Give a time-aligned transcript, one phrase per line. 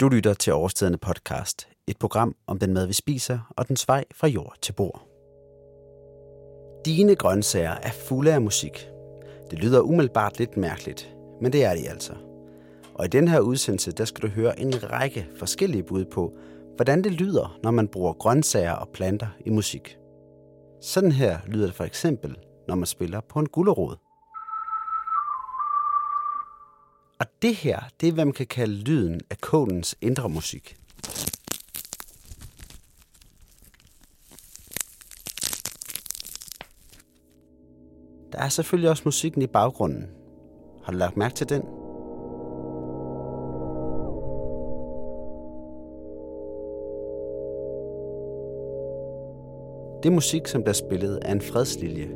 [0.00, 4.04] Du lytter til Overstedende podcast, et program om den mad, vi spiser og den vej
[4.14, 5.06] fra jord til bord.
[6.84, 8.88] Dine grøntsager er fulde af musik.
[9.50, 12.12] Det lyder umiddelbart lidt mærkeligt, men det er de altså.
[12.94, 16.32] Og i den her udsendelse, der skal du høre en række forskellige bud på,
[16.76, 19.98] hvordan det lyder, når man bruger grøntsager og planter i musik.
[20.80, 22.36] Sådan her lyder det for eksempel,
[22.68, 23.96] når man spiller på en gullerod.
[27.20, 30.76] Og det her, det er, hvad man kan kalde lyden af kålens indre musik.
[38.32, 40.10] Der er selvfølgelig også musikken i baggrunden.
[40.84, 41.62] Har du lagt mærke til den?
[50.02, 52.08] Det musik, som bliver spillet er en fredslilje.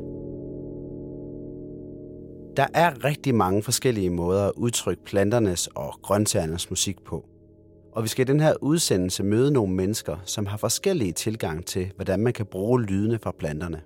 [2.56, 7.24] Der er rigtig mange forskellige måder at udtrykke planternes og grøntsagernes musik på.
[7.92, 11.92] Og vi skal i den her udsendelse møde nogle mennesker, som har forskellige tilgang til,
[11.96, 13.82] hvordan man kan bruge lydene fra planterne.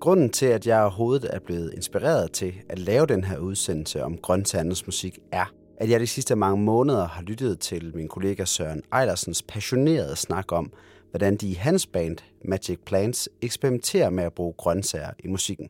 [0.00, 4.18] Grunden til, at jeg overhovedet er blevet inspireret til at lave den her udsendelse om
[4.18, 8.82] grøntsagernes musik, er, at jeg de sidste mange måneder har lyttet til min kollega Søren
[8.92, 10.72] Ejlersens passionerede snak om,
[11.10, 15.68] hvordan de i hans band Magic Plants eksperimenterer med at bruge grøntsager i musikken.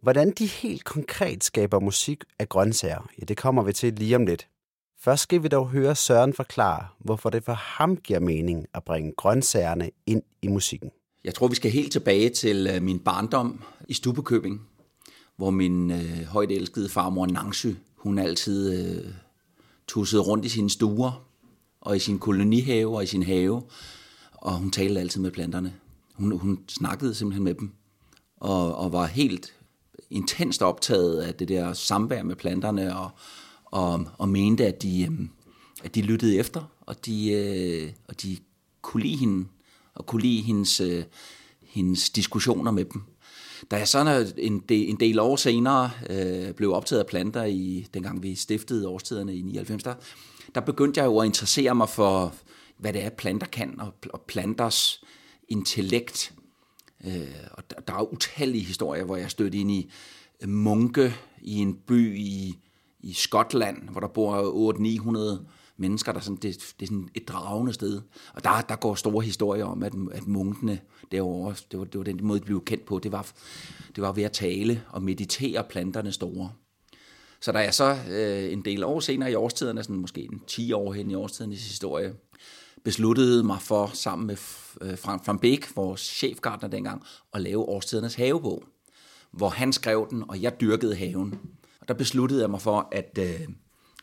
[0.00, 4.26] Hvordan de helt konkret skaber musik af grøntsager, ja, det kommer vi til lige om
[4.26, 4.48] lidt.
[5.00, 9.12] Først skal vi dog høre Søren forklare, hvorfor det for ham giver mening at bringe
[9.16, 10.90] grøntsagerne ind i musikken.
[11.24, 14.60] Jeg tror, vi skal helt tilbage til øh, min barndom i Stubekøbing,
[15.36, 19.12] hvor min øh, højt elskede farmor Nangsø, hun altid øh,
[19.88, 21.24] tussede rundt i sine stuer
[21.80, 23.62] og i sin kolonihave og i sin have,
[24.32, 25.74] og hun talte altid med planterne.
[26.14, 27.72] Hun, hun snakkede simpelthen med dem,
[28.36, 29.57] og, og var helt
[30.10, 33.10] intenst optaget af det der samvær med planterne, og,
[33.64, 35.28] og, og mente, at de, øh,
[35.84, 38.38] at de lyttede efter, og de, øh, og de
[38.82, 39.48] kunne lide hende,
[39.94, 41.04] og kunne lide hendes, øh,
[41.62, 43.02] hendes diskussioner med dem.
[43.70, 47.86] Da jeg så en del, en del år senere øh, blev optaget af planter, i
[47.94, 49.94] dengang vi stiftede årstiderne i 99, der,
[50.54, 52.34] der begyndte jeg jo at interessere mig for,
[52.78, 55.04] hvad det er, planter kan, og, og planters
[55.48, 56.32] intellekt.
[57.06, 59.90] Øh, og der, der er utallige historier, hvor jeg stødte ind i
[60.46, 62.58] munke i en by i,
[63.00, 64.72] i Skotland, hvor der bor
[65.38, 65.42] 800-900
[65.76, 68.00] mennesker, der sådan, det, det er sådan et dragende sted.
[68.34, 70.80] Og der, der går store historier om, at, at munkene
[71.12, 73.30] derovre, det var, det var den måde, de blev kendt på, det var,
[73.96, 76.50] det var ved at tale og meditere planterne store.
[77.40, 80.72] Så der er så øh, en del år senere i årstiderne, sådan måske en 10
[80.72, 82.14] år hen i årstidernes historie,
[82.84, 84.36] besluttede mig for, sammen med
[84.80, 87.02] øh, Frank van Beek, vores chefgartner dengang,
[87.34, 88.64] at lave årstidernes havebog,
[89.32, 91.38] hvor han skrev den, og jeg dyrkede haven.
[91.80, 93.48] Og der besluttede jeg mig for, at, øh,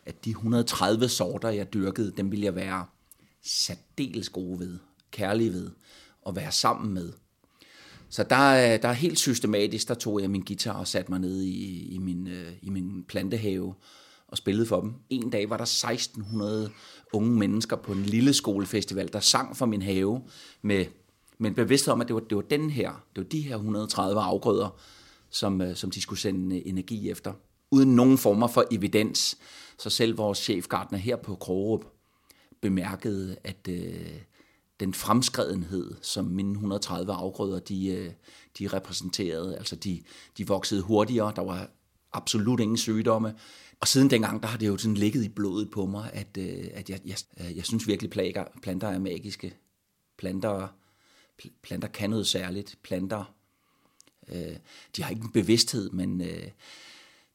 [0.06, 2.86] at de 130 sorter, jeg dyrkede, dem ville jeg være
[3.44, 4.78] særdeles gode ved,
[5.10, 5.70] kærlige ved,
[6.22, 7.12] og være sammen med.
[8.08, 11.42] Så der, øh, der helt systematisk, der tog jeg min guitar og satte mig ned
[11.42, 12.28] i, i, min,
[12.62, 13.74] i min plantehave
[14.28, 14.94] og spillede for dem.
[15.10, 16.70] En dag var der 1600
[17.12, 20.22] unge mennesker på en lille skolefestival, der sang for min have
[20.62, 20.84] med,
[21.38, 23.54] med en bevidsthed om, at det var, det var den her, det var de her
[23.54, 24.78] 130 afgrøder,
[25.30, 27.32] som, øh, som de skulle sende øh, energi efter.
[27.70, 29.38] Uden nogen former for evidens.
[29.78, 31.84] Så selv vores chefgartner her på Krogerup
[32.62, 34.20] bemærkede, at øh,
[34.80, 38.10] den fremskredenhed, som mine 130 afgrøder, de, øh,
[38.58, 40.02] de repræsenterede, altså de,
[40.38, 41.68] de voksede hurtigere, der var
[42.12, 43.34] absolut ingen sygdomme.
[43.80, 46.64] Og siden dengang, der har det jo sådan ligget i blodet på mig, at, øh,
[46.74, 49.56] at jeg, jeg, øh, jeg synes virkelig, plager, planter er magiske.
[50.18, 50.68] Planter,
[51.62, 52.78] planter kan noget særligt.
[52.82, 53.34] Planter,
[54.28, 54.56] øh,
[54.96, 56.48] de har ikke en bevidsthed, men, øh,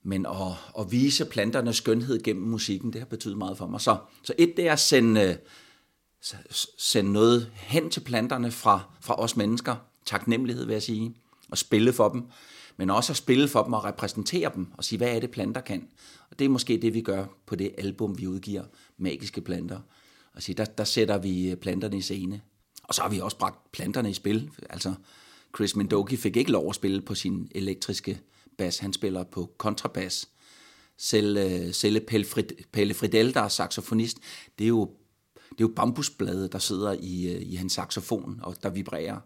[0.03, 3.81] men at, at vise planternes skønhed gennem musikken, det har betydet meget for mig.
[3.81, 5.35] Så, så et, det er at sende, øh,
[6.78, 9.75] sende noget hen til planterne fra, fra os mennesker.
[10.06, 11.16] Taknemmelighed, vil jeg sige.
[11.52, 12.23] Og spille for dem
[12.81, 15.62] men også at spille for dem og repræsentere dem og sige, hvad er det planter
[15.62, 15.88] kan.
[16.41, 18.63] Det er måske det, vi gør på det album, vi udgiver,
[18.97, 19.79] Magiske Planter.
[20.34, 22.41] Og der, der sætter vi øh, planterne i scene.
[22.84, 24.49] Og så har vi også bragt planterne i spil.
[24.70, 24.93] Altså,
[25.55, 28.20] Chris Mendoki fik ikke lov at spille på sin elektriske
[28.58, 28.78] bas.
[28.78, 30.29] Han spiller på kontrabas.
[30.97, 32.05] Selv, øh, uh, selv
[32.72, 34.17] Pelle Fridel, der er saxofonist,
[34.59, 34.90] det er jo,
[35.35, 39.20] det er jo bambusblade, der sidder i, øh, i hans saxofon, og der vibrerer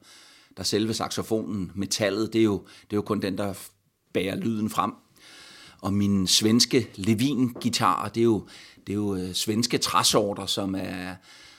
[0.58, 3.54] der selve saxofonen, metallet, det er jo, det er jo kun den, der
[4.14, 4.92] bærer lyden frem.
[5.86, 8.48] Og min svenske Levin-guitar, det er jo,
[8.88, 11.16] det er jo øh, svenske træsorter, som er,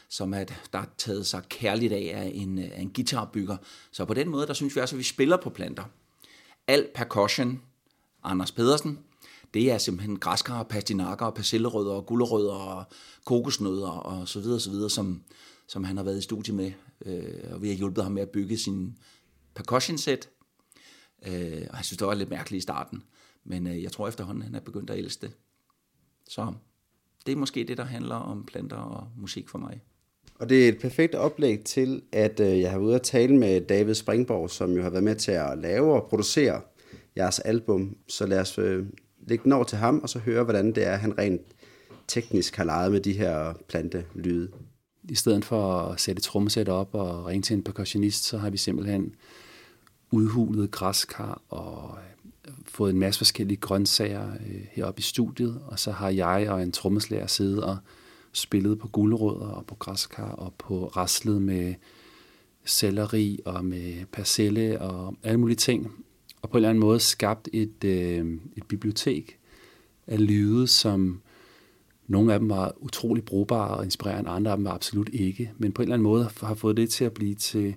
[0.09, 3.57] som er, der er taget sig kærligt af af en, af en guitarbygger.
[3.93, 5.85] Så på den måde, der synes vi også, at vi spiller på planter.
[6.67, 7.61] Al percussion,
[8.25, 8.99] Anders Pedersen,
[9.55, 12.85] det er simpelthen græskar, pastinakker, persillerødder, gulerødder og
[13.25, 15.23] kokosnødder og så videre, så videre som,
[15.69, 16.73] som han har været i studie med.
[17.07, 18.99] Øh, og vi har hjulpet ham med at bygge sin
[19.55, 20.29] percussion set.
[21.27, 23.03] Øh, og jeg synes, det var lidt mærkeligt i starten.
[23.47, 25.35] Men øh, jeg tror efterhånden, han er begyndt at elske det.
[26.29, 26.53] Så
[27.27, 29.81] det er måske det, der handler om planter og musik for mig.
[30.35, 33.37] Og det er et perfekt oplæg til, at øh, jeg har været ude at tale
[33.37, 36.61] med David Springborg, som jo har været med til at lave og producere
[37.17, 37.97] jeres album.
[38.09, 38.87] Så lad os øh,
[39.27, 41.43] lægge den over til ham, og så høre, hvordan det er, han rent
[42.09, 44.51] teknisk har leget med de her plantelyde.
[45.09, 48.57] I stedet for at sætte trommesæt op og ringe til en percussionist, så har vi
[48.57, 49.15] simpelthen
[50.11, 52.16] udhulet græskar og øh,
[52.71, 56.73] fået en masse forskellige grøntsager øh, heroppe i studiet, og så har jeg og en
[56.73, 57.77] trommeslager siddet og
[58.33, 61.75] spillet på gulerødder og på græskar og på raslet med
[62.65, 66.05] selleri og med persille og alle mulige ting.
[66.43, 69.39] Og på en eller anden måde skabt et, øh, et bibliotek
[70.07, 71.21] af lyde, som
[72.07, 75.53] nogle af dem var utrolig brugbare og inspirerende, andre af dem var absolut ikke.
[75.59, 77.75] Men på en eller anden måde har fået det til at blive til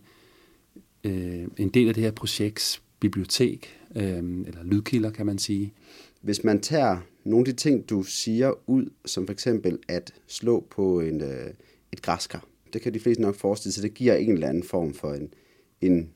[1.04, 5.74] øh, en del af det her projekts bibliotek, øh, eller lydkilder kan man sige.
[6.22, 10.66] Hvis man tager nogle af de ting, du siger ud, som for eksempel at slå
[10.70, 11.54] på en, øh,
[11.92, 14.94] et græskar, det kan de fleste nok forestille sig, det giver en eller anden form
[14.94, 15.34] for en,
[15.82, 16.10] en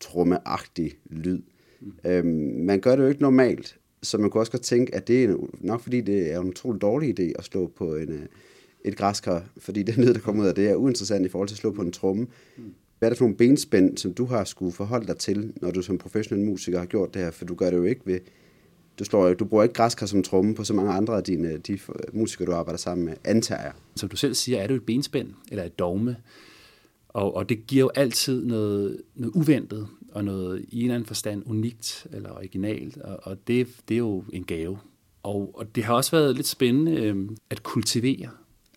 [0.00, 1.42] trummeagtig lyd.
[1.80, 1.92] Mm.
[2.04, 5.24] Øhm, man gør det jo ikke normalt, så man kunne også godt tænke, at det
[5.24, 8.26] er nok fordi, det er en utrolig dårlig idé at slå på en, øh,
[8.84, 11.54] et græskar, fordi det lyd, der kommer ud af det, er uinteressant i forhold til
[11.54, 12.26] at slå på en tromme.
[12.56, 12.74] Mm.
[13.00, 15.82] Hvad er det for nogle benspænd, som du har skulle forholde dig til, når du
[15.82, 17.30] som professionel musiker har gjort det her?
[17.30, 18.20] For du gør det jo ikke ved...
[18.98, 21.78] Du, slår, du bruger ikke græskar som tromme på så mange andre af dine, de
[22.12, 23.72] musikere, du arbejder sammen med, antager jeg.
[23.96, 26.16] Som du selv siger, er det et benspænd, eller et dogme.
[27.08, 31.06] Og, og det giver jo altid noget, noget uventet, og noget i en eller anden
[31.06, 34.78] forstand unikt eller originalt, og, og det, det er jo en gave.
[35.22, 38.28] Og, og det har også været lidt spændende øh, at kultivere.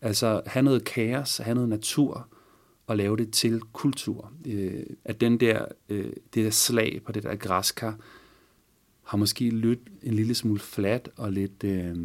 [0.02, 2.28] Altså have noget kaos, have noget natur,
[2.88, 4.31] og lave det til kultur.
[4.47, 7.97] Øh, at den der, øh, det der slag på det der græskar,
[9.03, 11.95] har måske lyttet en lille smule flat og lidt øh,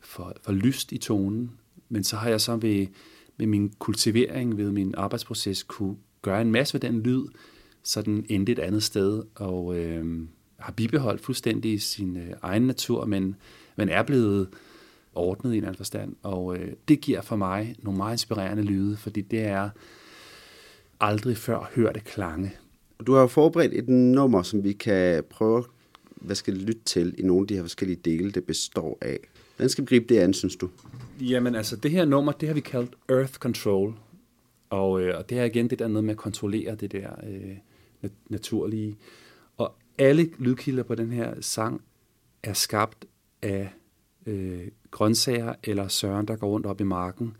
[0.00, 1.50] for, for lyst i tonen.
[1.88, 2.86] Men så har jeg så ved,
[3.36, 7.26] med min kultivering, ved min arbejdsproces, kunne gøre en masse ved den lyd,
[7.82, 10.26] så den endte et andet sted, og øh,
[10.58, 13.36] har bibeholdt fuldstændig sin øh, egen natur, men,
[13.76, 14.48] men er blevet
[15.14, 16.16] ordnet i en anden forstand.
[16.22, 19.70] Og øh, det giver for mig nogle meget inspirerende lyde, fordi det er
[21.00, 22.52] aldrig før hørte klange.
[23.06, 25.64] Du har jo forberedt et nummer, som vi kan prøve
[26.20, 29.18] hvad skal lytte til i nogle af de her forskellige dele, det består af.
[29.56, 30.70] Hvordan skal vi gribe det an, synes du?
[31.20, 33.94] Jamen altså, det her nummer, det har vi kaldt Earth Control.
[34.70, 38.10] Og, øh, og det er igen det der noget med at kontrollere det der øh,
[38.28, 38.96] naturlige.
[39.56, 41.82] Og alle lydkilder på den her sang
[42.42, 43.04] er skabt
[43.42, 43.72] af
[44.26, 47.36] øh, grøntsager, eller søren, der går rundt op i marken,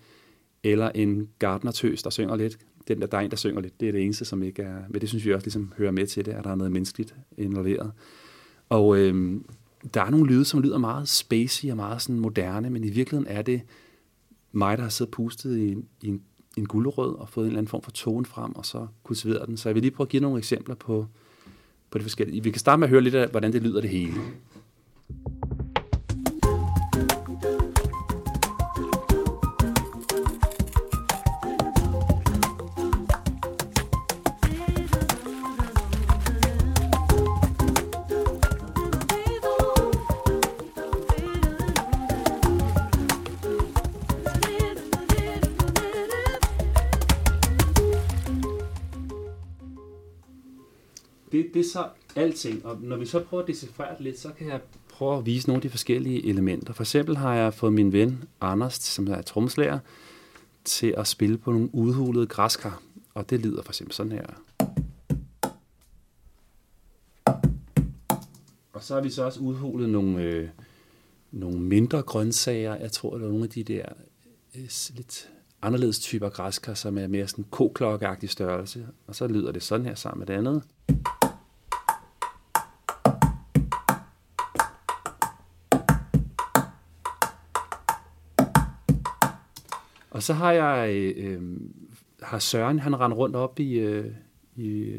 [0.63, 2.59] eller en gardnertøs, der synger lidt.
[2.89, 4.83] Den der, der er en, der synger lidt, det er det eneste, som ikke er...
[4.89, 7.15] Men det synes vi også ligesom hører med til det, at der er noget menneskeligt
[7.39, 7.93] involveret.
[8.69, 9.41] Og øh,
[9.95, 13.37] der er nogle lyde, som lyder meget spacey og meget sådan moderne, men i virkeligheden
[13.37, 13.63] er det
[14.53, 16.23] mig, der har siddet pustet i, i en,
[16.57, 19.57] en guldrød og fået en eller anden form for tone frem, og så kultiveret den.
[19.57, 21.07] Så jeg vil lige prøve at give nogle eksempler på,
[21.91, 22.43] på det forskellige.
[22.43, 24.15] Vi kan starte med at høre lidt af, hvordan det lyder det hele.
[51.33, 54.29] Det, det er så alting, og når vi så prøver at decifrere det lidt, så
[54.39, 56.73] kan jeg prøve at vise nogle af de forskellige elementer.
[56.73, 59.79] For eksempel har jeg fået min ven Anders, som er trommeslager,
[60.65, 62.83] til at spille på nogle udhulede græskar,
[63.15, 64.27] og det lyder for eksempel sådan her.
[68.73, 70.49] Og så har vi så også udhulet nogle, øh,
[71.31, 72.75] nogle mindre grøntsager.
[72.75, 73.85] Jeg tror, der er nogle af de der
[74.57, 75.31] øh, lidt
[75.63, 78.87] anderledes typer græskar, som er mere sådan koklokkeagtig størrelse.
[79.07, 80.63] Og så lyder det sådan her sammen med det andet.
[90.11, 91.43] Og så har jeg øh,
[92.23, 94.13] har Søren, han render rundt op i, øh,
[94.57, 94.99] i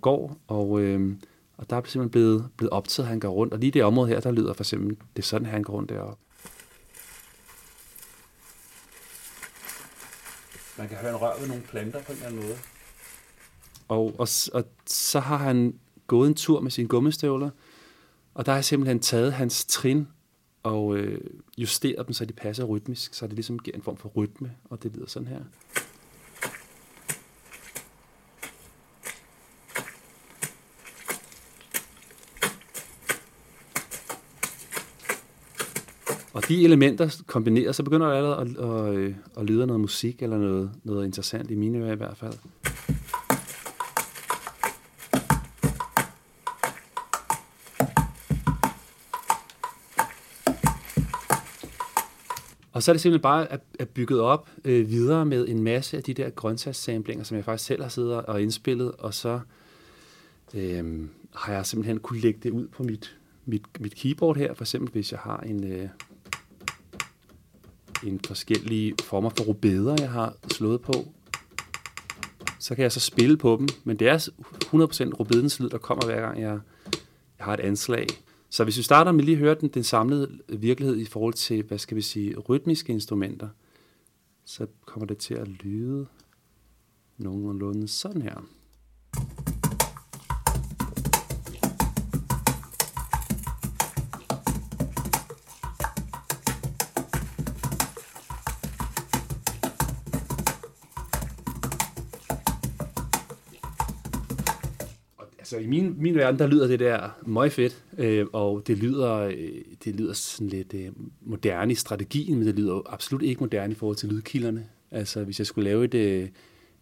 [0.00, 1.16] Gård, og, øh,
[1.56, 3.52] og der er simpelthen blevet, blevet optaget, at han går rundt.
[3.52, 5.90] Og lige det område her, der lyder for eksempel, det er sådan, han går rundt
[5.90, 6.22] deroppe.
[10.78, 12.56] Man kan høre en rør ved nogle planter på en eller anden måde.
[13.88, 15.74] Og, og, og så har han
[16.06, 17.50] gået en tur med sine gummistøvler,
[18.34, 20.08] Og der har jeg simpelthen taget hans trin
[20.62, 21.20] og øh,
[21.58, 24.82] justeret dem, så de passer rytmisk, så det ligesom giver en form for rytme, og
[24.82, 25.40] det lyder sådan her.
[36.42, 39.80] Og de elementer kombineret, så begynder jeg allerede at, at, øh, at, at lyde noget
[39.80, 42.32] musik, eller noget, noget interessant i mine ører i hvert fald.
[52.72, 55.96] Og så er det simpelthen bare at, at bygget op øh, videre med en masse
[55.96, 59.40] af de der grøntsagssamplinger, som jeg faktisk selv har siddet og indspillet, og så
[60.54, 64.64] øh, har jeg simpelthen kunne lægge det ud på mit, mit, mit keyboard her, for
[64.64, 65.88] eksempel hvis jeg har en, øh,
[68.06, 70.92] en forskellige former for rubeder, jeg har slået på,
[72.58, 76.06] så kan jeg så spille på dem, men det er 100% rubedens lyd, der kommer
[76.06, 76.60] hver gang jeg,
[77.38, 78.06] jeg har et anslag.
[78.50, 81.62] Så hvis vi starter med lige at høre den, den samlede virkelighed i forhold til,
[81.62, 83.48] hvad skal vi sige, rytmiske instrumenter,
[84.44, 86.06] så kommer det til at lyde
[87.18, 88.44] nogenlunde sådan her.
[105.52, 109.14] Altså i min, min verden, der lyder det der meget fedt, øh, og det lyder,
[109.14, 110.88] øh, det lyder sådan lidt øh,
[111.20, 114.66] moderne i strategien, men det lyder absolut ikke moderne i forhold til lydkilderne.
[114.90, 116.28] Altså hvis jeg skulle lave et, øh,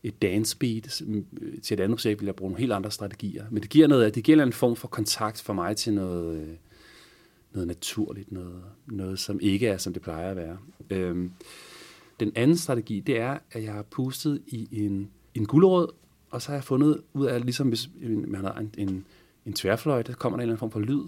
[0.03, 1.23] et dance beat øh,
[1.63, 3.45] til et andet projekt, ville jeg bruge nogle helt andre strategier.
[3.51, 6.49] Men det giver, noget, det giver en form for kontakt for mig til noget, øh,
[7.53, 10.59] noget naturligt, noget, noget som ikke er, som det plejer at være.
[10.91, 11.31] Øh,
[12.21, 15.89] den anden strategi, det er, at jeg har pustet i en, en gulerod,
[16.31, 17.89] og så har jeg fundet ud af, ligesom hvis
[18.27, 19.07] man har en, en,
[19.47, 21.05] en tværfløj, der kommer der en eller anden form for lyd.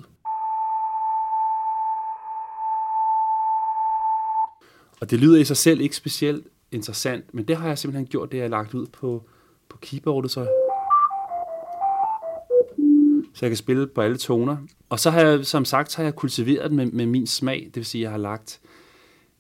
[5.01, 8.33] Og det lyder i sig selv ikke specielt interessant, men det har jeg simpelthen gjort,
[8.33, 9.23] det jeg har lagt ud på,
[9.69, 10.45] på keyboardet, så,
[13.35, 14.57] så jeg kan spille på alle toner.
[14.89, 17.85] Og så har jeg, som sagt, har jeg kultiveret med, med min smag, det vil
[17.85, 18.61] sige, at jeg har lagt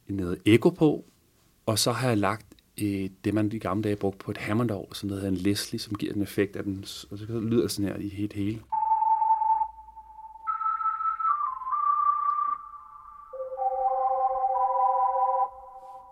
[0.08, 1.04] noget ekko på,
[1.66, 2.46] og så har jeg lagt
[2.80, 5.94] øh, det, man i gamle dage brugte på et Hammondorgel, som hedder en Leslie, som
[5.94, 8.62] giver en effekt af den, og så lyder sådan her i helt hele.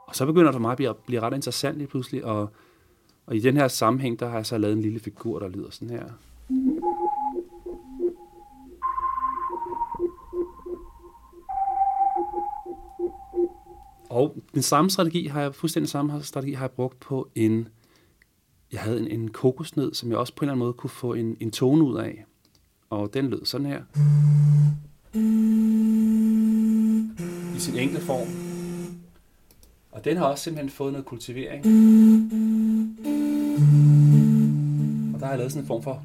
[0.06, 2.50] Og så begynder det for mig at blive, blive ret interessant lige pludselig, og,
[3.26, 5.70] og i den her sammenhæng, der har jeg så lavet en lille figur, der lyder
[5.70, 6.04] sådan her.
[14.20, 17.68] Og den samme strategi har jeg, fuldstændig samme strategi har jeg brugt på en,
[18.72, 21.14] jeg havde en, en kokosnød, som jeg også på en eller anden måde kunne få
[21.14, 22.24] en, en tone ud af.
[22.90, 23.82] Og den lød sådan her.
[27.56, 28.28] I sin enkle form.
[29.92, 31.66] Og den har også simpelthen fået noget kultivering.
[35.14, 36.02] Og der har jeg lavet sådan en form for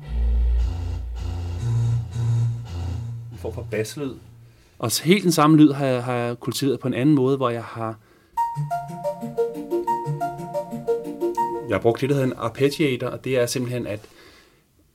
[3.31, 4.13] en form for basslyd.
[4.79, 7.49] Og helt den samme lyd har jeg, har jeg kultiveret på en anden måde, hvor
[7.49, 7.99] jeg har
[11.69, 13.99] jeg har brugt det, der hedder en arpeggiator, og det er simpelthen, at,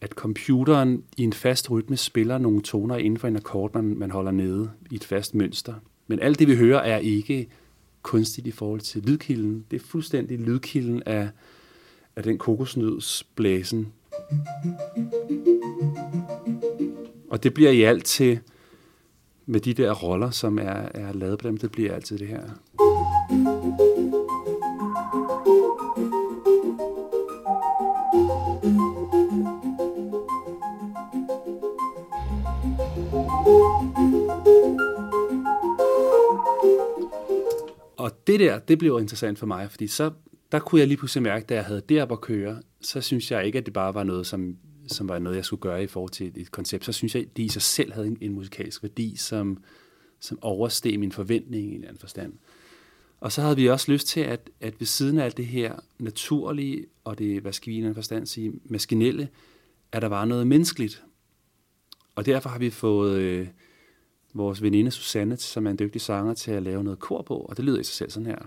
[0.00, 4.10] at computeren i en fast rytme spiller nogle toner inden for en akkord, man, man
[4.10, 5.74] holder nede i et fast mønster.
[6.06, 7.48] Men alt det, vi hører, er ikke
[8.02, 9.64] kunstigt i forhold til lydkilden.
[9.70, 11.28] Det er fuldstændig lydkilden af,
[12.16, 13.92] af den kokosnødsblæsen.
[17.30, 18.40] Og det bliver i alt til
[19.46, 22.42] med de der roller, som er, er lavet på dem, det bliver altid det her.
[38.30, 40.10] Det der, det blev interessant for mig, fordi så
[40.52, 43.30] der kunne jeg lige pludselig mærke, da jeg havde det op at køre, så synes
[43.30, 44.56] jeg ikke, at det bare var noget, som
[44.86, 47.22] som var noget, jeg skulle gøre i forhold til et, et koncept, så synes jeg,
[47.22, 49.62] at det i sig selv havde en, en musikalsk værdi, som,
[50.20, 52.32] som oversteg min forventning i en eller anden forstand.
[53.20, 55.74] Og så havde vi også lyst til, at, at ved siden af alt det her
[55.98, 59.28] naturlige, og det, hvad skal vi i en anden forstand sige, maskinelle,
[59.92, 61.02] at der var noget menneskeligt.
[62.14, 63.48] Og derfor har vi fået øh,
[64.34, 67.56] vores veninde Susanne, som er en dygtig sanger, til at lave noget kor på, og
[67.56, 68.38] det lyder i sig selv sådan her.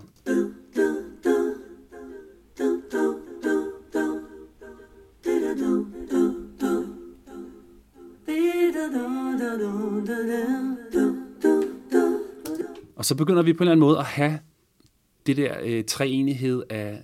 [12.96, 14.38] Og så begynder vi på en eller anden måde at have
[15.26, 17.02] det der øh, treenighed af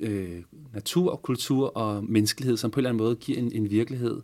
[0.00, 0.42] øh,
[0.74, 4.22] natur, kultur og menneskelighed, som på en eller anden måde giver en, en virkelighed.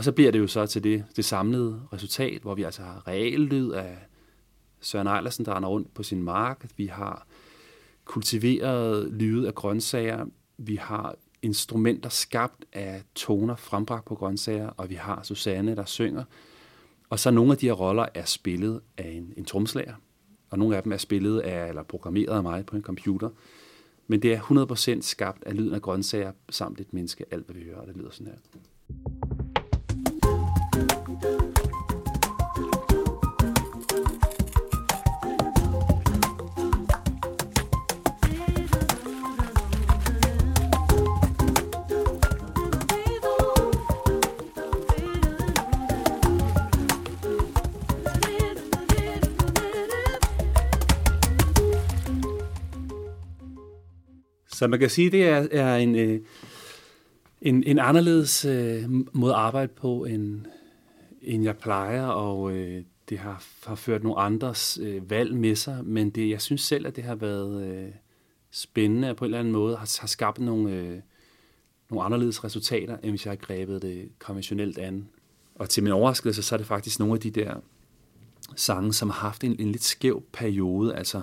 [0.00, 3.08] Og så bliver det jo så til det, det samlede resultat, hvor vi altså har
[3.08, 3.98] reallyd af
[4.80, 6.66] Søren Eilersen, der render rundt på sin mark.
[6.76, 7.26] Vi har
[8.04, 10.26] kultiveret lyde af grøntsager.
[10.58, 16.24] Vi har instrumenter skabt af toner frembragt på grøntsager, og vi har Susanne, der synger.
[17.10, 19.94] Og så nogle af de her roller er spillet af en, en tromslager,
[20.50, 23.30] og nogle af dem er spillet af, eller programmeret af mig på en computer.
[24.06, 27.64] Men det er 100% skabt af lyden af grøntsager samt et menneske, alt hvad vi
[27.64, 28.60] hører, det lyder sådan her.
[54.60, 56.20] Så man kan sige, det er, er en, øh,
[57.42, 58.82] en, en anderledes øh,
[59.12, 60.40] måde at arbejde på, end,
[61.34, 65.84] end jeg plejer, og øh, det har, har ført nogle andres øh, valg med sig,
[65.84, 67.90] men det, jeg synes selv, at det har været øh,
[68.50, 71.00] spændende, og på en eller anden måde har, har skabt nogle, øh,
[71.90, 75.08] nogle anderledes resultater, end hvis jeg har grebet det konventionelt an.
[75.54, 77.54] Og til min overraskelse, så er det faktisk nogle af de der
[78.56, 80.96] sange, som har haft en, en lidt skæv periode.
[80.96, 81.22] Altså,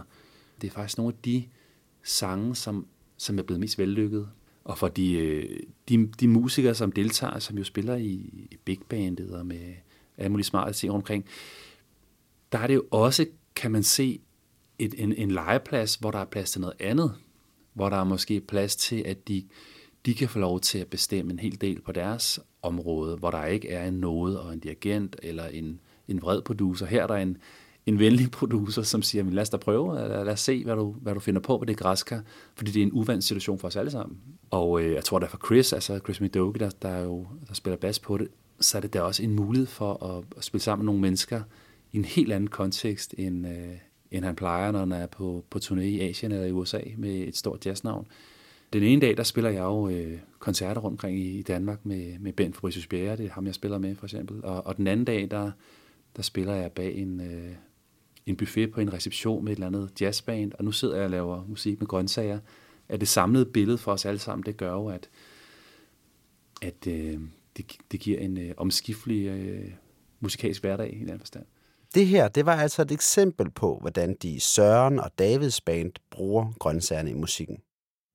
[0.62, 1.44] det er faktisk nogle af de
[2.04, 2.88] sange, som
[3.18, 4.30] som er blevet mest vellykket.
[4.64, 5.60] Og for de, øh,
[5.90, 8.12] de, de musikere, som deltager, som jo spiller i,
[8.52, 9.74] i big bandet og med
[10.18, 11.26] alle mulige smarte ting omkring,
[12.52, 14.20] der er det jo også, kan man se,
[14.80, 17.14] et, en, en legeplads, hvor der er plads til noget andet.
[17.74, 19.44] Hvor der er måske plads til, at de,
[20.06, 23.46] de kan få lov til at bestemme en hel del på deres område, hvor der
[23.46, 26.86] ikke er en node og en dirigent eller en, en vred producer.
[26.86, 27.38] Her er der en,
[27.86, 31.14] en venlig producer, som siger, lad os da prøve, lad os se, hvad du, hvad
[31.14, 32.22] du finder på på det græskar,
[32.56, 34.18] fordi det er en uvandt situation for os alle sammen.
[34.50, 37.54] Og øh, jeg tror, der for Chris, altså Chris Midoki, der, der, er jo, der
[37.54, 38.28] spiller bas på det,
[38.60, 41.42] så er det da også en mulighed for at, at spille sammen med nogle mennesker
[41.92, 43.78] i en helt anden kontekst, end, øh,
[44.12, 47.16] end han plejer, når han er på, på turné i Asien eller i USA med
[47.16, 48.08] et stort jazznavn.
[48.74, 52.20] Den ene dag, der spiller jeg jo øh, koncerter rundt omkring i, i Danmark med,
[52.20, 54.46] med Ben Fabricius Bjerre, det er ham, jeg spiller med for eksempel.
[54.46, 55.52] Og, og den anden dag, der,
[56.16, 57.52] der spiller jeg bag en, øh,
[58.26, 61.10] en buffet på en reception med et eller andet jazzband, og nu sidder jeg og
[61.10, 62.40] laver musik med grøntsager,
[62.90, 65.10] at det samlede billede for os alle sammen, det gør jo, at,
[66.62, 67.20] at øh,
[67.58, 69.72] det, det giver en øh, omskiftelig øh,
[70.20, 71.46] musikalsk hverdag i den forstand.
[71.96, 76.54] Det her, det var altså et eksempel på, hvordan de Søren og Davids band bruger
[76.60, 77.58] grøntsagerne i musikken.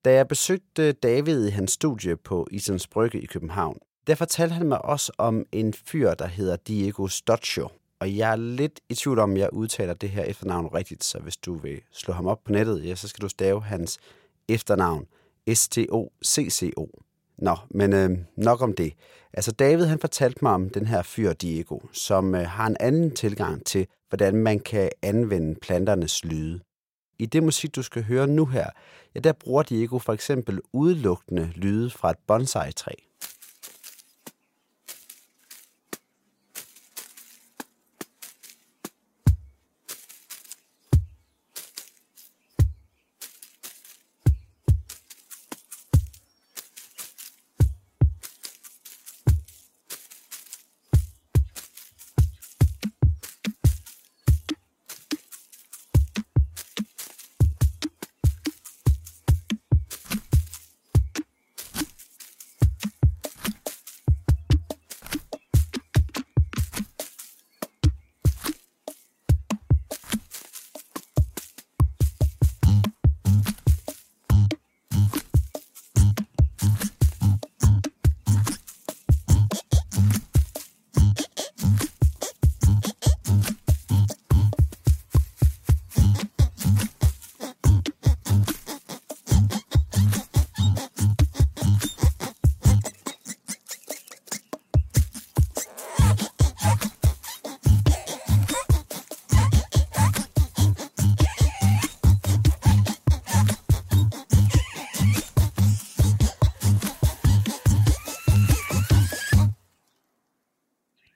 [0.05, 4.69] Da jeg besøgte David i hans studie på Isens Brygge i København, der fortalte han
[4.69, 7.69] mig også om en fyr, der hedder Diego Stoccio.
[8.01, 11.37] Og jeg er lidt i tvivl om, jeg udtaler det her efternavn rigtigt, så hvis
[11.37, 13.99] du vil slå ham op på nettet, ja, så skal du stave hans
[14.49, 15.07] efternavn
[15.55, 16.87] S-T-O-C-C-O.
[17.39, 18.93] Nå, men øh, nok om det.
[19.33, 23.11] Altså David han fortalte mig om den her fyr Diego, som øh, har en anden
[23.15, 26.61] tilgang til, hvordan man kan anvende planternes lyde.
[27.19, 28.67] I det musik, du skal høre nu her,
[29.15, 32.93] ja, der bruger Diego for eksempel udelukkende lyde fra et bonsai-træ.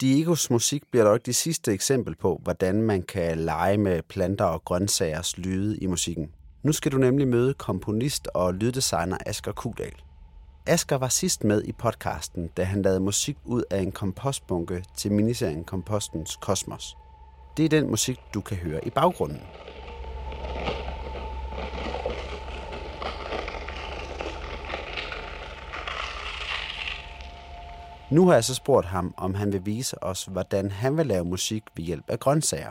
[0.07, 4.45] Diegos musik bliver dog ikke det sidste eksempel på, hvordan man kan lege med planter
[4.45, 6.31] og grøntsagers lyde i musikken.
[6.63, 9.95] Nu skal du nemlig møde komponist og lyddesigner Asger Kudal.
[10.67, 15.13] Asger var sidst med i podcasten, da han lavede musik ud af en kompostbunke til
[15.13, 16.97] miniserien Kompostens Kosmos.
[17.57, 19.41] Det er den musik, du kan høre i baggrunden.
[28.17, 31.25] Nu har jeg så spurgt ham, om han vil vise os, hvordan han vil lave
[31.25, 32.71] musik ved hjælp af grøntsager.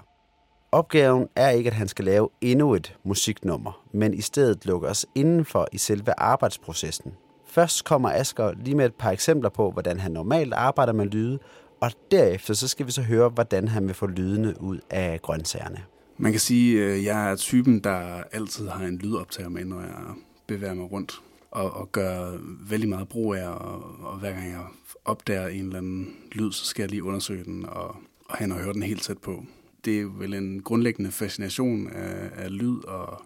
[0.71, 5.05] Opgaven er ikke, at han skal lave endnu et musiknummer, men i stedet lukke os
[5.15, 7.13] indenfor i selve arbejdsprocessen.
[7.47, 11.39] Først kommer Asger lige med et par eksempler på, hvordan han normalt arbejder med lyde,
[11.81, 15.83] og derefter så skal vi så høre, hvordan han vil få lydene ud af grøntsagerne.
[16.17, 20.03] Man kan sige, at jeg er typen, der altid har en lydoptager med, når jeg
[20.47, 21.21] bevæger mig rundt
[21.55, 22.37] og, og gør
[22.69, 24.65] vældig meget brug af, og, og hver gang jeg
[25.05, 28.59] opdager en eller anden lyd, så skal jeg lige undersøge den og, og have og
[28.59, 29.45] høre den helt tæt på.
[29.85, 33.21] Det er vel en grundlæggende fascination af, af lyd og,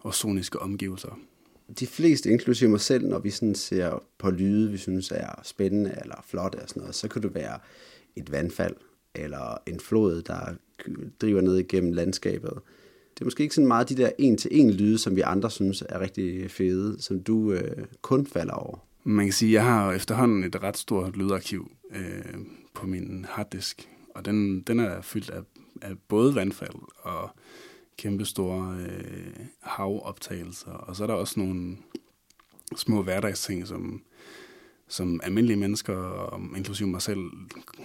[0.00, 1.18] og soniske omgivelser.
[1.80, 5.98] De fleste, inklusive mig selv, når vi sådan ser på lyde, vi synes er spændende
[6.02, 7.58] eller flot og sådan noget, så kan det være
[8.16, 8.76] et vandfald
[9.14, 10.54] eller en flod, der
[11.20, 12.58] driver ned igennem landskabet.
[13.16, 16.00] Det er måske ikke sådan meget de der en-til-en lyde, som vi andre synes er
[16.00, 18.78] rigtig fede, som du øh, kun falder over.
[19.04, 22.34] Man kan sige, at jeg har efterhånden et ret stort lydarkiv øh,
[22.74, 25.40] på min harddisk, og den, den er fyldt af,
[25.82, 27.30] af både vandfald og
[27.98, 31.76] kæmpestore øh, havoptagelser, og så er der også nogle
[32.76, 34.02] små hverdagsting, som,
[34.88, 37.30] som almindelige mennesker, og inklusive mig selv,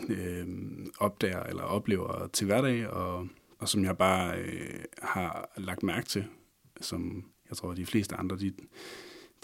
[0.09, 0.47] øh,
[0.99, 3.27] opdager eller oplever til hverdag, og,
[3.61, 6.25] og som jeg bare øh, har lagt mærke til,
[6.81, 8.53] som jeg tror, de fleste andre, de,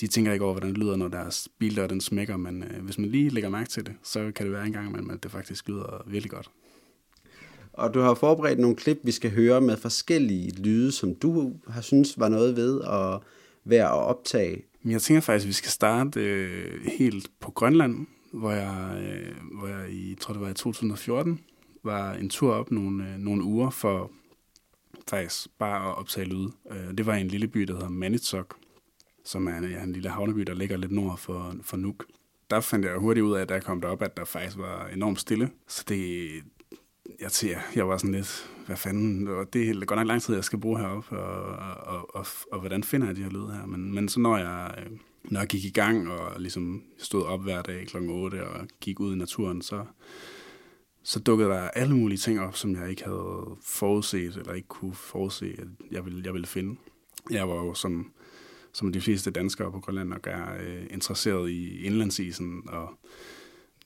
[0.02, 2.98] de tænker ikke over, hvordan det lyder, når deres bildør den smækker, men øh, hvis
[2.98, 5.32] man lige lægger mærke til det, så kan det være en gang imellem, at det
[5.32, 6.52] faktisk lyder virkelig godt.
[7.74, 11.82] Og du har forberedt nogle klip, vi skal høre med forskellige lyde, som du har
[11.82, 13.20] synes var noget ved at
[13.64, 14.64] være at optage.
[14.86, 19.68] Jeg tænker faktisk, at vi skal starte øh, helt på Grønland, hvor jeg, øh, hvor
[19.68, 21.40] jeg i, jeg tror det var i 2014,
[21.84, 24.12] var en tur op nogle, øh, nogle uger for
[25.10, 26.50] faktisk bare at optage lyd.
[26.72, 28.56] Øh, det var en lille by, der hedder Manitsok,
[29.26, 32.06] som er en, ja, en lille havneby, der ligger lidt nord for, for Nuuk.
[32.50, 35.20] Der fandt jeg hurtigt ud af, da jeg kom derop, at der faktisk var enormt
[35.20, 35.50] stille.
[35.68, 36.30] Så det,
[37.20, 40.36] jeg, tænker, jeg var sådan lidt, hvad fanden, og det er godt nok lang tid,
[40.36, 43.52] jeg skal bruge heroppe, og, og, og, og, og hvordan finder jeg de her lyde
[43.52, 43.66] her?
[43.66, 47.44] Men, men så når jeg, øh, når jeg gik i gang, og ligesom stod op
[47.44, 47.98] hver dag kl.
[47.98, 49.86] 8 og gik ud i naturen, så,
[51.08, 54.94] så dukkede der alle mulige ting op, som jeg ikke havde forudset, eller ikke kunne
[54.94, 56.76] forudse, at jeg ville, jeg ville finde.
[57.32, 58.12] Jeg var jo som,
[58.74, 62.90] som de fleste danskere på Grønland nok er øh, interesseret i indlandsisen, og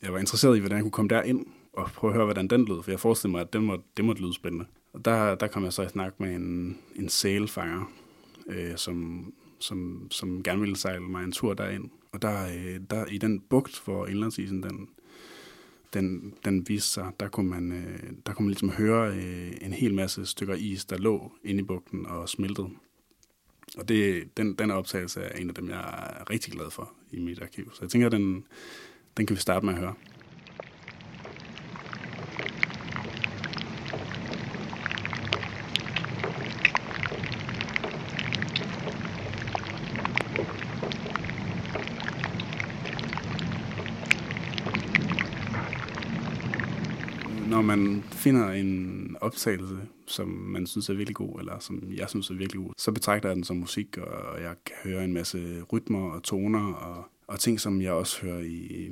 [0.02, 2.66] jeg var interesseret i, hvordan jeg kunne komme derind, og prøve at høre, hvordan den
[2.66, 4.66] lød, for jeg forestillede mig, at den måtte, det måtte lyde spændende.
[4.94, 7.92] Og der, der kom jeg så i snak med en, en sælfanger,
[8.48, 9.26] øh, som,
[9.60, 11.90] som, som gerne ville sejle mig en tur derind.
[12.12, 14.90] Og der, øh, der i den bugt, hvor indlandsisen den,
[15.94, 19.74] den, den viste sig, der kunne man, øh, der kunne man ligesom høre øh, en
[19.74, 22.70] hel masse stykker is, der lå inde i bugten og smeltede.
[23.78, 25.80] Og det, den, den optagelse er en af dem, jeg
[26.20, 27.72] er rigtig glad for i mit arkiv.
[27.74, 28.44] Så jeg tænker, den,
[29.18, 29.94] den kan vi starte med at høre.
[47.52, 52.30] Når man finder en optagelse, som man synes er virkelig god, eller som jeg synes
[52.30, 55.62] er virkelig god, så betragter jeg den som musik, og jeg kan høre en masse
[55.74, 58.90] rytmer og toner, og, og ting, som jeg også hører i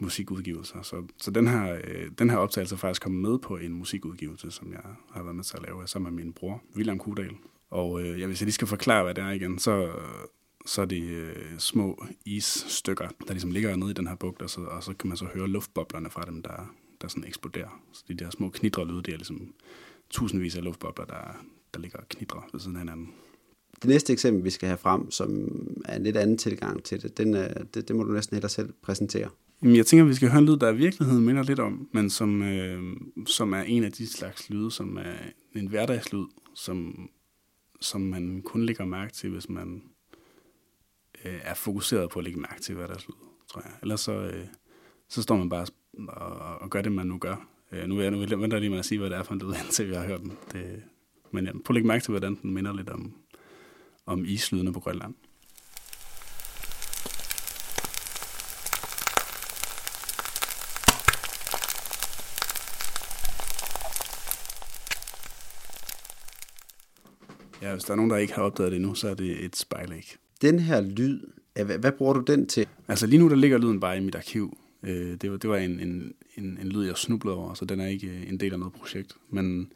[0.00, 0.82] musikudgivelser.
[0.82, 4.50] Så, så den, her, øh, den her optagelse er faktisk kommet med på en musikudgivelse,
[4.50, 7.34] som jeg har været med til at lave sammen med min bror, William Kudal.
[7.70, 9.90] Og øh, jeg, hvis jeg lige skal forklare, hvad det er igen, så,
[10.66, 14.50] så er det øh, små isstykker, der ligesom ligger nede i den her bugt, og
[14.50, 17.82] så, og så kan man så høre luftboblerne fra dem, der, der sådan eksploderer.
[17.92, 19.54] Så de der små knidrelyde, det er ligesom
[20.10, 23.14] tusindvis af luftbobler, der, der ligger og knidrer ved siden af hinanden.
[23.82, 25.48] Det næste eksempel, vi skal have frem, som
[25.84, 27.34] er en lidt anden tilgang til det, den,
[27.74, 29.30] det, det må du næsten hellere selv præsentere.
[29.62, 32.10] Jeg tænker, at vi skal høre en lyd, der i virkeligheden minder lidt om, men
[32.10, 35.14] som, øh, som er en af de slags lyde, som er
[35.54, 37.08] en hverdagslyd, som,
[37.80, 39.82] som man kun lægger mærke til, hvis man
[41.24, 43.14] øh, er fokuseret på at lægge mærke til hverdagslyd,
[43.48, 43.72] tror jeg.
[43.82, 44.46] Ellers så, øh,
[45.08, 45.66] så står man bare
[46.08, 47.36] og, og gør det, man nu gør.
[47.72, 49.32] Øh, nu, er jeg, nu venter jeg lige med at sige, hvad det er for
[49.34, 50.32] en lyd, indtil vi har hørt den.
[50.52, 50.82] Det,
[51.30, 53.12] men ja, prøv at lægge mærke til, hvordan den minder lidt om,
[54.06, 55.14] om islydene på Grønland.
[67.62, 69.56] Ja, hvis der er nogen, der ikke har opdaget det endnu, så er det et
[69.56, 70.16] spejlæg.
[70.42, 71.20] Den her lyd,
[71.54, 72.66] hvad, hvad bruger du den til?
[72.88, 74.58] Altså lige nu, der ligger lyden bare i mit arkiv.
[74.82, 77.80] Øh, det var, det var en, en, en, en lyd, jeg snublede over, så den
[77.80, 79.16] er ikke øh, en del af noget projekt.
[79.30, 79.72] Men,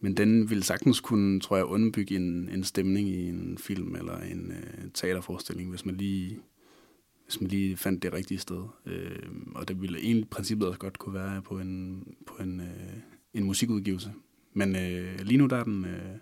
[0.00, 4.20] men den vil sagtens kunne, tror jeg, underbygge en, en stemning i en film eller
[4.20, 6.38] en øh, teaterforestilling, hvis man lige
[7.26, 8.62] hvis man lige fandt det rigtige sted.
[8.86, 9.18] Øh,
[9.54, 12.96] og det ville egentlig i princippet også godt kunne være på en, på en, øh,
[13.34, 14.12] en musikudgivelse.
[14.52, 16.16] Men øh, lige nu der er den øh,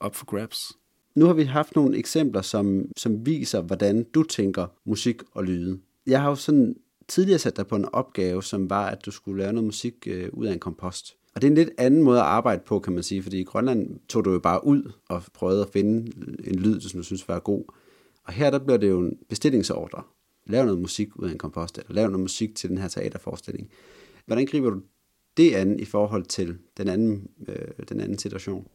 [0.00, 0.72] op for grabs.
[1.14, 5.80] Nu har vi haft nogle eksempler, som, som viser, hvordan du tænker musik og lyde.
[6.06, 6.76] Jeg har jo sådan
[7.08, 10.28] tidligere sat dig på en opgave, som var, at du skulle lave noget musik øh,
[10.32, 11.16] ud af en kompost.
[11.34, 13.44] Og det er en lidt anden måde at arbejde på, kan man sige, fordi i
[13.44, 16.12] Grønland tog du jo bare ud og prøvede at finde
[16.44, 17.64] en lyd, som du synes var god.
[18.24, 20.02] Og her der bliver det jo en bestillingsordre.
[20.46, 23.70] Lav noget musik ud af en kompost, eller lav noget musik til den her teaterforestilling.
[24.26, 24.80] Hvordan griber du
[25.36, 28.66] det an i forhold til den anden, øh, den anden situation?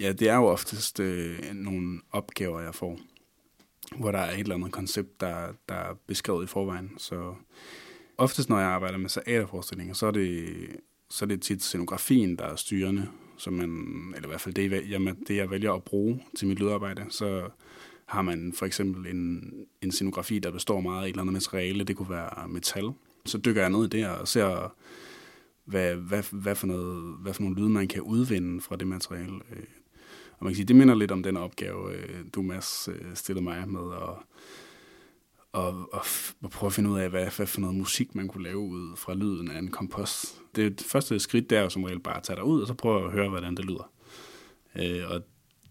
[0.00, 2.98] Ja, det er jo oftest øh, nogle opgaver, jeg får,
[3.96, 6.90] hvor der er et eller andet koncept, der, der er beskrevet i forvejen.
[6.98, 7.34] Så
[8.18, 10.56] oftest, når jeg arbejder med teaterforestillinger, så er det,
[11.10, 13.70] så er det tit scenografien, der er styrende, så man,
[14.14, 17.04] eller i hvert fald det, jamen, det, jeg vælger at bruge til mit lydarbejde.
[17.08, 17.48] Så
[18.06, 21.84] har man for eksempel en, en scenografi, der består meget af et eller andet materiale,
[21.84, 22.90] det kunne være metal.
[23.26, 24.74] Så dykker jeg ned i det og ser,
[25.64, 29.34] hvad, hvad, hvad, for noget, hvad for nogle lyde, man kan udvinde fra det materiale.
[29.52, 29.62] Øh,
[30.38, 33.44] og man kan sige, det minder lidt om den opgave, øh, du, Mads, øh, stillede
[33.44, 34.14] mig med at,
[35.52, 36.04] og, og,
[36.42, 38.96] og prøve at finde ud af, hvad, hvad for noget musik man kunne lave ud
[38.96, 40.40] fra lyden af en kompost.
[40.56, 42.66] Det, det første skridt, der er jo som regel bare at tage dig ud, og
[42.66, 43.90] så prøve at høre, hvordan det lyder.
[44.76, 45.22] Øh, og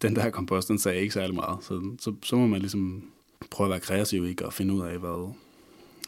[0.01, 3.11] den der kompost, den sagde ikke særlig meget, så, så, så må man ligesom
[3.51, 5.33] prøve at være kreativ ikke, og finde ud af, hvad,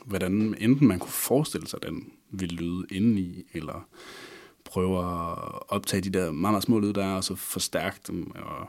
[0.06, 3.88] hvordan enten man kunne forestille sig, den ville lyde indeni, eller
[4.68, 8.32] prøve at optage de der meget, meget små lyde, der er, og så forstærke dem,
[8.32, 8.68] og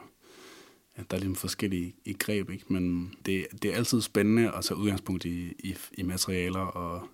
[0.98, 2.64] ja, der er ligesom forskellige i greb, ikke?
[2.68, 7.08] men det, det er altid spændende at tage udgangspunkt i, i, i materialer, og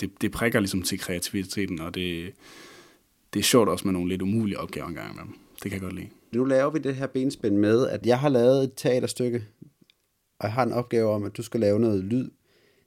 [0.00, 2.32] det, det prikker ligesom til kreativiteten, og det,
[3.34, 5.34] det er sjovt også med nogle lidt umulige opgaver engang imellem.
[5.54, 6.08] Det kan jeg godt lide.
[6.32, 9.44] Nu laver vi det her benspænd med, at jeg har lavet et teaterstykke,
[10.38, 12.30] og jeg har en opgave om, at du skal lave noget lyd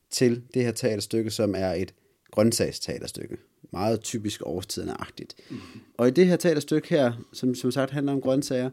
[0.09, 1.93] til det her teaterstykke, som er et
[2.31, 3.37] grøntsagsteaterstykke.
[3.71, 5.35] Meget typisk årstidende-agtigt.
[5.49, 5.55] Mm.
[5.55, 5.81] Mm-hmm.
[5.97, 8.69] Og i det her teaterstykke her, som som sagt handler om grøntsager,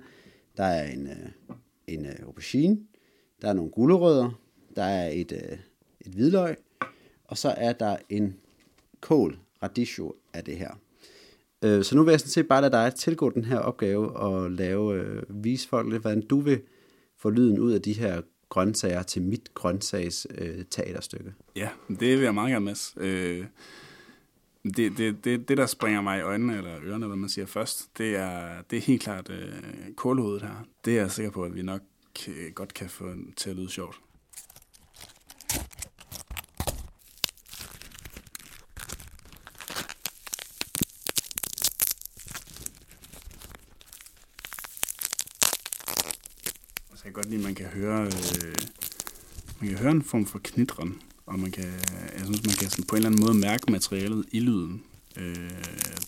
[0.56, 1.54] der er en, øh,
[1.86, 2.78] en øh, aubergine,
[3.42, 4.40] der er nogle gulerødder,
[4.76, 5.58] der er et, øh,
[6.00, 6.56] et hvidløg,
[7.24, 8.36] og så er der en
[9.00, 10.80] kål, radicchio af det her.
[11.62, 14.50] Øh, så nu vil jeg sådan set bare lade dig tilgå den her opgave og
[14.50, 16.60] lave, øh, vise folk lidt, hvordan du vil
[17.18, 21.34] få lyden ud af de her grøntsager til mit grøntsags øh, teaterstykke.
[21.56, 22.94] Ja, det vil jeg meget gerne, Mads.
[22.96, 23.46] Øh,
[24.64, 27.98] det, det, det, det, der springer mig i øjnene, eller ørerne, hvad man siger først,
[27.98, 30.66] det er, det er helt klart øh, kålhovedet her.
[30.84, 31.80] Det er jeg sikker på, at vi nok
[32.28, 34.00] øh, godt kan få til at lyde sjovt.
[47.04, 48.31] Jeg kan godt lide, at man kan høre, øh,
[49.62, 51.64] man kan høre en form for knitren, og man kan,
[52.16, 54.82] jeg synes, man kan sådan på en eller anden måde mærke materialet i lyden.
[55.16, 55.50] Øh,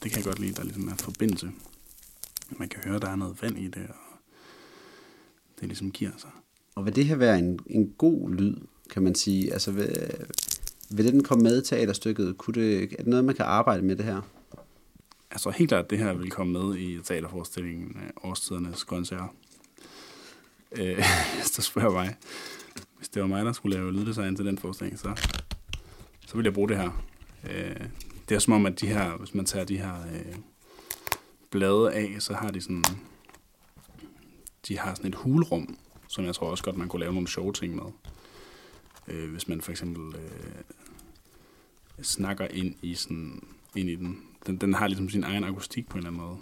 [0.03, 1.51] det kan jeg godt lide, der ligesom er forbindelse.
[2.51, 4.19] Man kan høre, der er noget vand i det, og
[5.61, 6.31] det ligesom giver sig.
[6.75, 8.57] Og vil det her være en, en god lyd,
[8.91, 9.53] kan man sige?
[9.53, 10.11] Altså, vil,
[10.91, 12.39] vil den komme med i teaterstykket?
[12.39, 14.21] Kunne det, er det noget, man kan arbejde med det her?
[15.39, 19.35] Tror helt klart, det her vil komme med i teaterforestillingen Årstidernes grøntsager.
[20.77, 21.05] Øh,
[21.37, 22.17] hvis du spørger mig.
[22.97, 25.21] Hvis det var mig, der skulle lave lyddesign til den forestilling, så,
[26.27, 27.05] så ville jeg bruge det her.
[27.51, 27.87] Øh,
[28.29, 30.37] det er som om, at de her, hvis man tager de her øh,
[31.51, 32.85] blade af, så har de sådan,
[34.69, 37.53] de har sådan et hulrum, som jeg tror også godt, man kunne lave nogle sjove
[37.53, 37.93] ting med.
[39.09, 40.63] Øh, hvis man for eksempel øh,
[42.03, 43.43] snakker ind i, sådan,
[43.75, 44.23] ind i den.
[44.47, 44.57] den.
[44.57, 46.39] Den har ligesom sin egen akustik på en eller anden måde.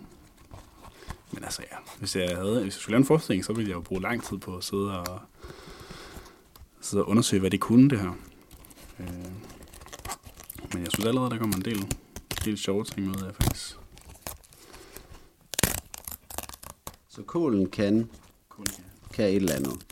[1.32, 3.76] Men altså ja, hvis jeg, havde, hvis jeg skulle lave en forestilling, så ville jeg
[3.76, 5.20] jo bruge lang tid på at sidde og,
[6.82, 8.12] sidde og undersøge, hvad det kunne, det her.
[9.00, 9.06] Øh,
[10.72, 11.94] men jeg synes allerede, der kommer en del,
[12.44, 13.76] del sjove ting ud af, faktisk.
[17.08, 18.10] Så kålen kan,
[19.14, 19.86] kan et eller andet.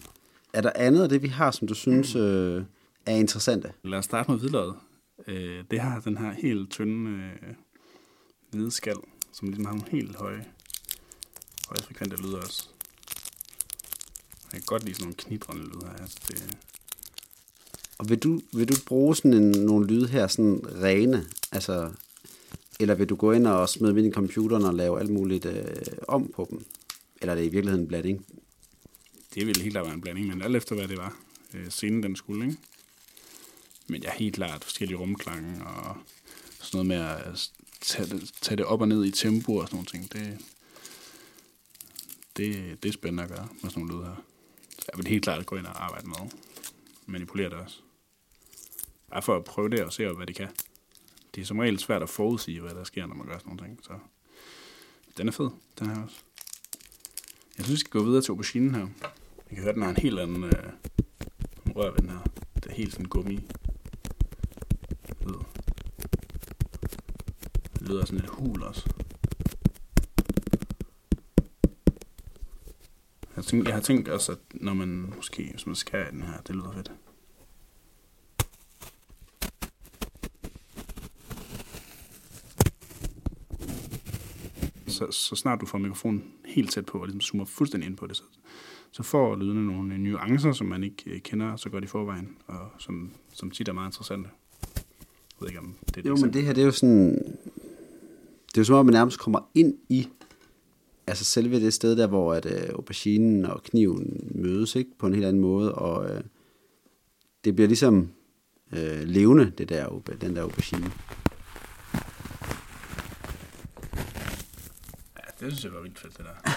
[0.53, 2.65] Er der andet af det, vi har, som du synes øh,
[3.07, 3.73] er interessante?
[3.85, 4.75] Lad os starte med hvidløget.
[5.27, 7.55] Øh, det har den her helt tynde øh,
[8.51, 8.97] hvide skal,
[9.33, 10.45] som ligesom har nogle helt høje,
[11.69, 12.69] høje frekvente lyder også.
[14.53, 15.91] Jeg kan godt lide sådan nogle knibrende lyder.
[16.01, 16.59] Altså det,
[18.01, 21.93] og vil du, vil du bruge sådan en, nogle lyde her, sådan rene, altså,
[22.81, 25.47] eller vil du gå ind og smide dem ind i computeren og lave alt muligt
[25.47, 25.77] øh,
[26.09, 26.65] om på dem?
[27.21, 28.27] Eller er det i virkeligheden en blanding?
[29.35, 31.17] Det ville helt klart være en blanding, men alt efter hvad det var.
[31.55, 32.59] Øh, scenen den skulle, ikke?
[33.87, 35.97] Men jeg er helt klart forskellige rumklange og
[36.61, 37.37] sådan noget med at øh,
[37.81, 40.13] tage det, tage det op og ned i tempo og sådan nogle ting.
[40.13, 40.39] Det,
[42.37, 44.25] det, det er spændende at gøre med sådan nogle lyde her.
[44.79, 46.17] Så jeg vil helt klart gå ind og arbejde med
[47.07, 47.77] manipulere det også.
[49.11, 50.49] Bare for at prøve det og se, hvad det kan.
[51.35, 53.63] Det er som regel svært at forudsige, hvad der sker, når man gør sådan nogle
[53.65, 53.79] ting.
[53.83, 53.93] Så
[55.17, 56.17] den er fed, den her også.
[57.57, 58.81] Jeg synes, vi skal gå videre til auberginen her.
[59.51, 60.53] Jeg kan høre, den har en helt anden øh,
[61.77, 62.19] rør ved den her.
[62.55, 63.41] Det er helt sådan gummi.
[65.27, 65.35] Lyd.
[67.75, 68.91] Det lyder sådan lidt hul også.
[73.37, 76.41] Jeg, tænker, jeg har tænkt også, at når man måske, hvis man skal den her,
[76.41, 76.93] det lyder fedt.
[85.01, 88.07] Så, så snart du får mikrofonen helt tæt på, og ligesom zoomer fuldstændig ind på
[88.07, 88.23] det, så,
[88.91, 92.69] så får lydene nogle nuancer, som man ikke øh, kender så godt i forvejen, og
[92.79, 94.29] som, som tit er meget interessante.
[94.77, 97.13] Jeg ved ikke, om det er Jo, men det her, det er jo sådan...
[98.49, 100.09] Det er jo som om, man nærmest kommer ind i
[101.07, 105.15] altså selve det sted der, hvor at, øh, auberginen og kniven mødes ikke, på en
[105.15, 106.21] helt anden måde, og øh,
[107.45, 108.09] det bliver ligesom
[108.73, 110.93] øh, levende, det der, den der aubergine.
[115.41, 116.51] Det synes jeg var vildt fedt, det der.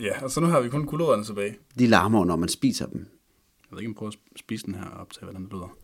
[0.06, 1.56] ja, og så nu har vi kun gulerødderne tilbage.
[1.78, 2.98] De larmer når man spiser dem.
[3.70, 5.76] Jeg ved ikke, om jeg prøver at spise den her op til, hvordan det lyder.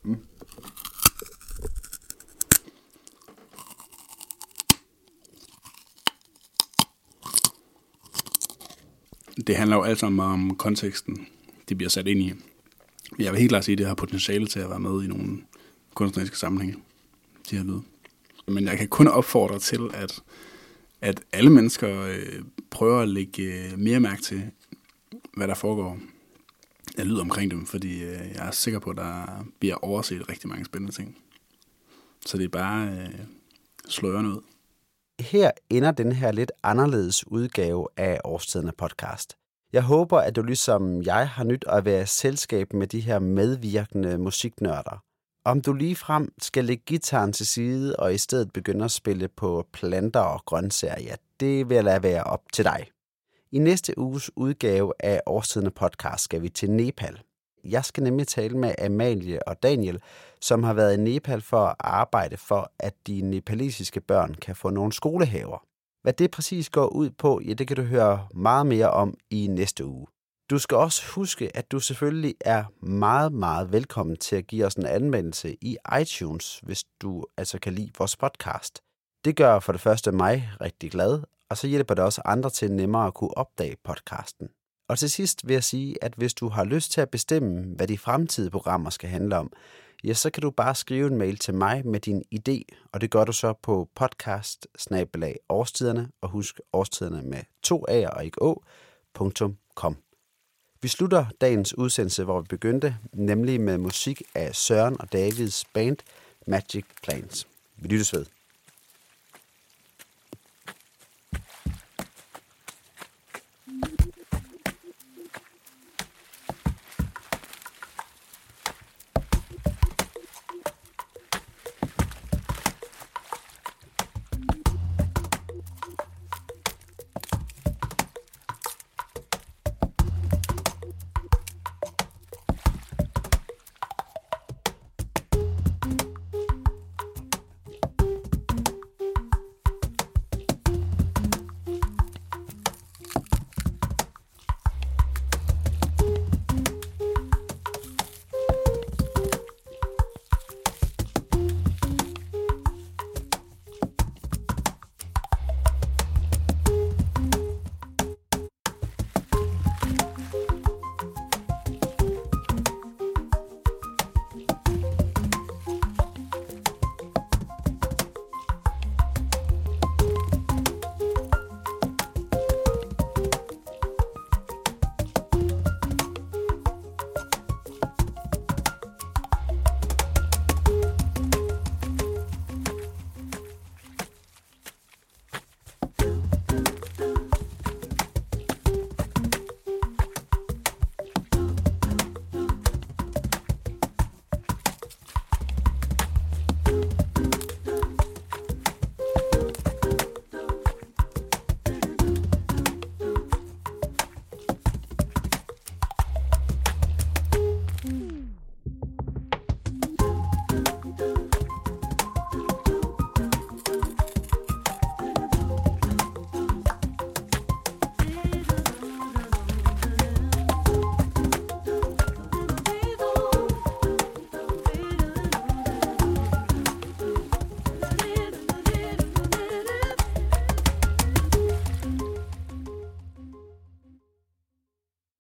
[9.47, 11.27] Det handler jo alt sammen om konteksten,
[11.69, 12.33] det bliver sat ind i.
[13.19, 15.43] Jeg vil helt klart sige, at det har potentiale til at være med i nogle
[15.95, 16.77] kunstneriske sammenhænge,
[17.51, 17.83] de her lyde.
[18.49, 20.23] Men jeg kan kun opfordre til, at,
[21.01, 24.51] at alle mennesker øh, prøver at lægge øh, mere mærke til,
[25.37, 25.99] hvad der foregår
[26.99, 30.49] af lyd omkring dem, fordi øh, jeg er sikker på, at der bliver overset rigtig
[30.49, 31.19] mange spændende ting.
[32.27, 33.09] Så det er bare øh,
[33.89, 34.41] slå ørerne ud.
[35.21, 39.37] Her ender den her lidt anderledes udgave af Årstiderne podcast.
[39.73, 43.19] Jeg håber, at du ligesom jeg har nyt at være i selskab med de her
[43.19, 45.03] medvirkende musiknørder.
[45.47, 49.29] Om du lige frem skal lægge gitaren til side og i stedet begynde at spille
[49.29, 52.87] på planter og grøntsager, ja, det vil jeg lade være op til dig.
[53.53, 57.21] I næste uges udgave af Årstidende podcast skal vi til Nepal.
[57.65, 60.03] Jeg skal nemlig tale med Amalie og Daniel,
[60.41, 64.71] som har været i Nepal for at arbejde for, at de nepalesiske børn kan få
[64.71, 65.65] nogle skolehaver.
[66.03, 69.47] Hvad det præcis går ud på, ja, det kan du høre meget mere om i
[69.47, 70.07] næste uge.
[70.51, 74.75] Du skal også huske, at du selvfølgelig er meget, meget velkommen til at give os
[74.75, 78.83] en anmeldelse i iTunes, hvis du altså kan lide vores podcast.
[79.25, 82.73] Det gør for det første mig rigtig glad, og så hjælper det også andre til
[82.73, 84.49] nemmere at kunne opdage podcasten.
[84.89, 87.87] Og til sidst vil jeg sige, at hvis du har lyst til at bestemme, hvad
[87.87, 89.53] de fremtidige programmer skal handle om,
[90.05, 93.11] ja, så kan du bare skrive en mail til mig med din idé, og det
[93.11, 94.67] gør du så på podcast
[95.49, 98.63] årstiderne, og husk årstiderne med to A'er og ikke Å.
[100.87, 105.97] Vi slutter dagens udsendelse, hvor vi begyndte, nemlig med musik af Søren og Davids band
[106.47, 107.47] Magic Planes.
[107.77, 108.27] Vi lyttes ved.